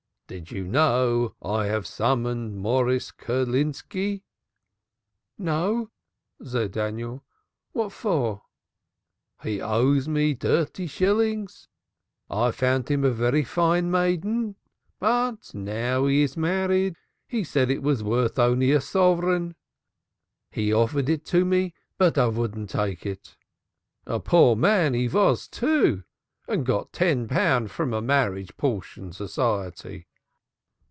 "Do 0.47 0.55
you 0.55 0.63
know 0.63 1.35
I 1.41 1.65
have 1.65 1.85
summonsed 1.85 2.55
Morris 2.55 3.11
Kerlinski?" 3.11 4.23
"No," 5.37 5.91
said 6.41 6.71
Daniel. 6.71 7.25
"What 7.73 7.91
for?" 7.91 8.43
"He 9.43 9.59
owes 9.59 10.07
me 10.07 10.33
dirty 10.33 10.87
shillings. 10.87 11.67
I 12.29 12.51
found 12.51 12.87
him 12.87 13.03
a 13.03 13.09
very 13.11 13.43
fine 13.43 13.91
maiden, 13.91 14.55
but, 15.01 15.53
now 15.53 16.05
he 16.05 16.21
is 16.23 16.37
married, 16.37 16.95
he 17.27 17.43
says 17.43 17.67
it 17.69 17.83
was 17.83 17.99
only 17.99 18.07
worth 18.09 18.37
a 18.39 18.79
suvran. 18.79 19.55
He 20.49 20.71
offered 20.73 21.09
it 21.09 21.33
me 21.33 21.73
but 21.97 22.17
I 22.17 22.29
vouldn't 22.29 22.69
take 22.69 23.05
it. 23.05 23.35
A 24.05 24.21
poor 24.21 24.55
man 24.55 24.93
he 24.93 25.07
vas, 25.07 25.49
too, 25.49 26.05
and 26.47 26.65
got 26.65 26.93
ten 26.93 27.27
pun 27.27 27.67
from 27.67 27.93
a 27.93 28.01
marriage 28.01 28.55
portion 28.55 29.11
society." 29.11 30.07